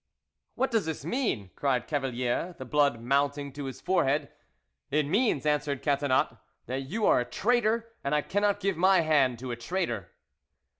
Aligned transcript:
"What 0.55 0.71
does 0.71 0.87
this 0.87 1.05
mean?" 1.05 1.51
cried 1.55 1.85
Cavalier, 1.85 2.55
the 2.57 2.65
blood 2.65 2.99
mounting 3.01 3.53
to 3.53 3.65
his 3.65 3.79
forehead. 3.79 4.29
"It 4.89 5.05
means," 5.05 5.45
answered 5.45 5.83
Catinat, 5.83 6.39
"that 6.65 6.89
you 6.89 7.05
are 7.05 7.19
a 7.19 7.25
traitor, 7.25 7.93
and 8.03 8.15
I 8.15 8.23
cannot 8.23 8.59
give 8.59 8.77
my 8.77 9.01
hand 9.01 9.37
to 9.37 9.51
a 9.51 9.55
traitor." 9.55 10.09